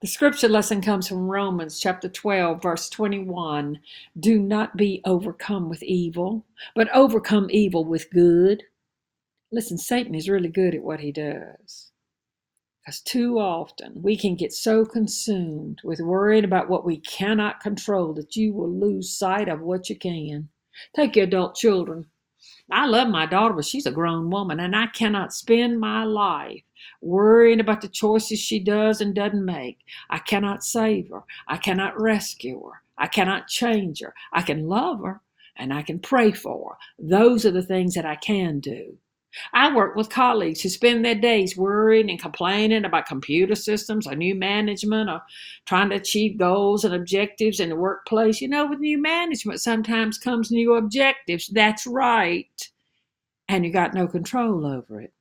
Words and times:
The 0.00 0.06
scripture 0.06 0.48
lesson 0.48 0.80
comes 0.80 1.08
from 1.08 1.28
Romans 1.28 1.78
chapter 1.78 2.08
12, 2.08 2.62
verse 2.62 2.88
21. 2.88 3.80
Do 4.18 4.38
not 4.38 4.74
be 4.74 5.02
overcome 5.04 5.68
with 5.68 5.82
evil, 5.82 6.46
but 6.74 6.88
overcome 6.94 7.48
evil 7.50 7.84
with 7.84 8.10
good. 8.10 8.62
Listen, 9.52 9.76
Satan 9.76 10.14
is 10.14 10.26
really 10.26 10.48
good 10.48 10.74
at 10.74 10.82
what 10.82 11.00
he 11.00 11.12
does. 11.12 11.92
Because 12.80 13.02
too 13.02 13.38
often 13.38 14.00
we 14.00 14.16
can 14.16 14.36
get 14.36 14.54
so 14.54 14.86
consumed 14.86 15.82
with 15.84 16.00
worrying 16.00 16.44
about 16.44 16.70
what 16.70 16.86
we 16.86 16.96
cannot 16.96 17.60
control 17.60 18.14
that 18.14 18.34
you 18.34 18.54
will 18.54 18.72
lose 18.72 19.14
sight 19.14 19.50
of 19.50 19.60
what 19.60 19.90
you 19.90 19.96
can. 19.96 20.48
Take 20.96 21.14
your 21.14 21.26
adult 21.26 21.56
children. 21.56 22.06
I 22.70 22.86
love 22.86 23.08
my 23.08 23.26
daughter, 23.26 23.54
but 23.54 23.64
she's 23.64 23.86
a 23.86 23.90
grown 23.90 24.30
woman, 24.30 24.60
and 24.60 24.76
I 24.76 24.86
cannot 24.88 25.32
spend 25.32 25.80
my 25.80 26.04
life 26.04 26.62
worrying 27.00 27.60
about 27.60 27.80
the 27.80 27.88
choices 27.88 28.38
she 28.38 28.58
does 28.58 29.00
and 29.00 29.14
doesn't 29.14 29.44
make. 29.44 29.78
I 30.08 30.18
cannot 30.18 30.64
save 30.64 31.08
her. 31.10 31.22
I 31.48 31.56
cannot 31.56 32.00
rescue 32.00 32.62
her. 32.64 32.82
I 32.98 33.06
cannot 33.06 33.48
change 33.48 34.00
her. 34.00 34.14
I 34.32 34.42
can 34.42 34.68
love 34.68 35.02
her 35.02 35.20
and 35.56 35.72
I 35.72 35.82
can 35.82 35.98
pray 35.98 36.32
for 36.32 36.70
her. 36.70 36.76
Those 36.98 37.44
are 37.44 37.50
the 37.50 37.62
things 37.62 37.94
that 37.94 38.06
I 38.06 38.16
can 38.16 38.60
do. 38.60 38.96
I 39.52 39.74
work 39.74 39.94
with 39.94 40.10
colleagues 40.10 40.60
who 40.60 40.68
spend 40.68 41.04
their 41.04 41.14
days 41.14 41.56
worrying 41.56 42.10
and 42.10 42.20
complaining 42.20 42.84
about 42.84 43.06
computer 43.06 43.54
systems 43.54 44.06
or 44.06 44.16
new 44.16 44.34
management 44.34 45.08
or 45.08 45.22
trying 45.66 45.90
to 45.90 45.96
achieve 45.96 46.36
goals 46.36 46.84
and 46.84 46.94
objectives 46.94 47.60
in 47.60 47.68
the 47.68 47.76
workplace. 47.76 48.40
You 48.40 48.48
know, 48.48 48.66
with 48.66 48.80
new 48.80 49.00
management, 49.00 49.60
sometimes 49.60 50.18
comes 50.18 50.50
new 50.50 50.74
objectives. 50.74 51.46
That's 51.46 51.86
right. 51.86 52.69
And 53.50 53.66
you 53.66 53.72
got 53.72 53.94
no 53.94 54.06
control 54.06 54.64
over 54.64 55.00
it. 55.00 55.12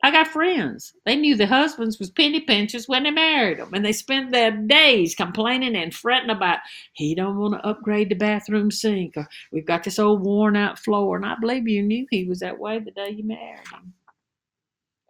I 0.00 0.12
got 0.12 0.28
friends. 0.28 0.94
They 1.04 1.16
knew 1.16 1.34
the 1.34 1.48
husbands 1.48 1.98
was 1.98 2.10
penny 2.10 2.38
pinchers 2.38 2.86
when 2.86 3.02
they 3.02 3.10
married 3.10 3.58
them, 3.58 3.74
and 3.74 3.84
they 3.84 3.92
spent 3.92 4.30
their 4.30 4.52
days 4.52 5.16
complaining 5.16 5.74
and 5.74 5.92
fretting 5.92 6.30
about 6.30 6.60
he 6.92 7.16
don't 7.16 7.36
want 7.36 7.54
to 7.54 7.66
upgrade 7.66 8.10
the 8.10 8.14
bathroom 8.14 8.70
sink, 8.70 9.16
or 9.16 9.26
we've 9.50 9.66
got 9.66 9.82
this 9.82 9.98
old 9.98 10.20
worn 10.20 10.54
out 10.54 10.78
floor. 10.78 11.16
And 11.16 11.26
I 11.26 11.34
believe 11.40 11.66
you 11.66 11.82
knew 11.82 12.06
he 12.08 12.22
was 12.22 12.38
that 12.38 12.60
way 12.60 12.78
the 12.78 12.92
day 12.92 13.10
you 13.10 13.24
married 13.24 13.66
him. 13.72 13.94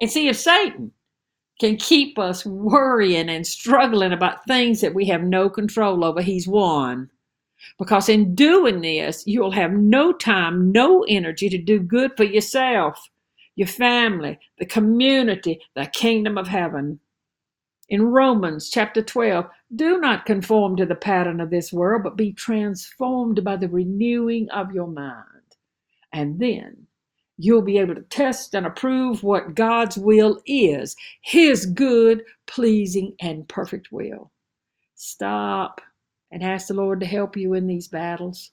And 0.01 0.11
see 0.11 0.29
if 0.29 0.39
Satan 0.39 0.93
can 1.61 1.77
keep 1.77 2.19
us 2.19 2.47
worrying 2.47 3.29
and 3.29 3.47
struggling 3.47 4.15
about 4.15 4.47
things 4.47 4.81
that 4.81 4.95
we 4.95 5.05
have 5.09 5.23
no 5.23 5.51
control 5.51 6.07
over, 6.07 6.23
he's 6.23 6.49
won. 6.49 7.11
Because 7.79 8.09
in 8.09 8.35
doing 8.35 8.81
this, 8.81 9.27
you'll 9.27 9.53
have 9.53 9.73
no 9.73 10.13
time, 10.13 10.73
no 10.73 11.05
energy 11.09 11.49
to 11.49 11.59
do 11.59 11.81
good 11.81 12.17
for 12.17 12.25
yourself 12.25 13.11
your 13.57 13.67
family, 13.67 14.39
the 14.59 14.67
community, 14.67 15.61
the 15.75 15.87
kingdom 15.87 16.39
of 16.39 16.47
heaven. 16.47 17.01
In 17.89 18.03
Romans 18.03 18.69
chapter 18.69 19.03
12, 19.03 19.47
do 19.75 19.99
not 19.99 20.27
conform 20.27 20.77
to 20.77 20.87
the 20.87 20.95
pattern 20.95 21.41
of 21.41 21.51
this 21.51 21.73
world, 21.73 22.03
but 22.05 22.17
be 22.17 22.33
transformed 22.33 23.43
by 23.43 23.57
the 23.57 23.69
renewing 23.69 24.49
of 24.51 24.73
your 24.73 24.87
mind. 24.87 25.25
And 26.13 26.39
then 26.39 26.87
you'll 27.39 27.63
be 27.63 27.79
able 27.79 27.95
to 27.95 28.03
test 28.03 28.55
and 28.55 28.67
approve 28.67 29.23
what 29.23 29.55
God's 29.55 29.97
will 29.97 30.41
is 30.47 30.95
His 31.23 31.67
good, 31.67 32.25
pleasing, 32.47 33.15
and 33.21 33.49
perfect 33.49 33.91
will. 33.91 34.31
Stop 34.97 35.81
and 36.31 36.43
ask 36.43 36.69
the 36.69 36.75
Lord 36.75 37.01
to 37.01 37.07
help 37.07 37.37
you 37.37 37.55
in 37.55 37.67
these 37.67 37.89
battles. 37.89 38.51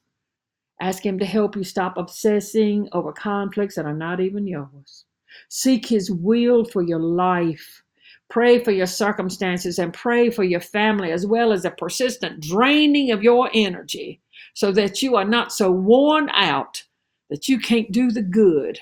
Ask 0.82 1.06
Him 1.06 1.20
to 1.20 1.26
help 1.26 1.56
you 1.56 1.64
stop 1.64 1.98
obsessing 1.98 2.90
over 2.92 3.12
conflicts 3.12 3.76
that 3.76 3.86
are 3.86 3.94
not 3.94 4.20
even 4.20 4.48
yours. 4.48 5.06
Seek 5.50 5.86
His 5.88 6.12
will 6.12 6.66
for 6.66 6.82
your 6.82 7.00
life. 7.00 7.84
Pray 8.30 8.64
for 8.64 8.72
your 8.72 8.88
circumstances 8.88 9.78
and 9.80 9.94
pray 9.94 10.30
for 10.30 10.44
your 10.44 10.60
family, 10.60 11.12
as 11.12 11.26
well 11.26 11.52
as 11.52 11.66
a 11.66 11.72
persistent 11.72 12.42
draining 12.42 13.12
of 13.12 13.24
your 13.24 13.50
energy, 13.54 14.22
so 14.54 14.72
that 14.72 15.02
you 15.02 15.16
are 15.16 15.26
not 15.26 15.52
so 15.52 15.72
worn 15.72 16.30
out 16.30 16.84
that 17.30 17.48
you 17.48 17.60
can't 17.60 17.92
do 17.92 18.12
the 18.12 18.22
good 18.22 18.80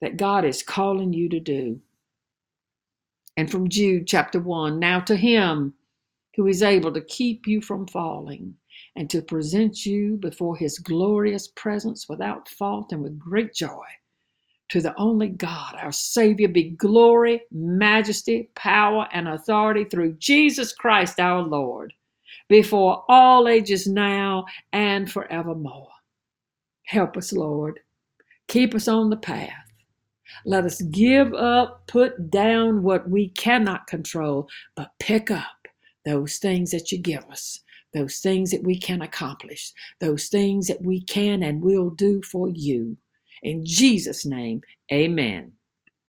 that 0.00 0.16
God 0.16 0.44
is 0.44 0.62
calling 0.62 1.12
you 1.12 1.28
to 1.30 1.40
do. 1.40 1.80
And 3.36 3.50
from 3.50 3.68
Jude 3.68 4.06
chapter 4.06 4.40
1 4.40 4.78
Now 4.78 5.00
to 5.00 5.16
Him 5.16 5.74
who 6.36 6.46
is 6.46 6.62
able 6.62 6.92
to 6.92 7.00
keep 7.02 7.46
you 7.46 7.60
from 7.60 7.86
falling 7.86 8.54
and 8.96 9.08
to 9.10 9.22
present 9.22 9.84
you 9.84 10.16
before 10.16 10.56
his 10.56 10.78
glorious 10.78 11.48
presence 11.48 12.08
without 12.08 12.48
fault 12.48 12.92
and 12.92 13.02
with 13.02 13.18
great 13.18 13.54
joy. 13.54 13.84
To 14.70 14.80
the 14.80 14.98
only 14.98 15.28
God, 15.28 15.76
our 15.78 15.92
Savior, 15.92 16.48
be 16.48 16.70
glory, 16.70 17.42
majesty, 17.50 18.48
power, 18.54 19.06
and 19.12 19.28
authority 19.28 19.84
through 19.84 20.14
Jesus 20.14 20.72
Christ 20.72 21.20
our 21.20 21.42
Lord, 21.42 21.92
before 22.48 23.04
all 23.08 23.48
ages 23.48 23.86
now 23.86 24.46
and 24.72 25.10
forevermore. 25.10 25.90
Help 26.84 27.18
us, 27.18 27.32
Lord. 27.32 27.80
Keep 28.48 28.74
us 28.74 28.88
on 28.88 29.10
the 29.10 29.16
path. 29.16 29.50
Let 30.46 30.64
us 30.64 30.80
give 30.82 31.34
up, 31.34 31.86
put 31.86 32.30
down 32.30 32.82
what 32.82 33.08
we 33.08 33.28
cannot 33.28 33.86
control, 33.86 34.48
but 34.74 34.92
pick 34.98 35.30
up 35.30 35.61
those 36.04 36.38
things 36.38 36.70
that 36.70 36.92
you 36.92 36.98
give 36.98 37.24
us 37.30 37.60
those 37.92 38.18
things 38.18 38.50
that 38.50 38.62
we 38.64 38.78
can 38.78 39.02
accomplish, 39.02 39.72
those 40.00 40.28
things 40.28 40.66
that 40.66 40.82
we 40.82 41.02
can 41.02 41.42
and 41.42 41.62
will 41.62 41.90
do 41.90 42.22
for 42.22 42.48
you. 42.48 42.96
In 43.42 43.64
Jesus' 43.64 44.24
name, 44.24 44.62
amen. 44.92 45.52